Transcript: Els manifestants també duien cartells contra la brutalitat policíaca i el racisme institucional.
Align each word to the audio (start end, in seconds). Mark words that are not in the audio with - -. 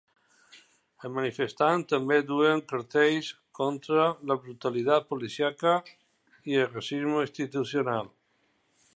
Els 1.07 1.11
manifestants 1.15 1.89
també 1.89 2.15
duien 2.29 2.63
cartells 2.71 3.29
contra 3.59 4.07
la 4.31 4.37
brutalitat 4.45 5.05
policíaca 5.11 5.73
i 6.55 6.61
el 6.63 6.67
racisme 6.71 7.21
institucional. 7.27 8.11